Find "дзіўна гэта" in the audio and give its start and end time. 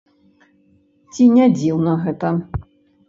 1.59-2.35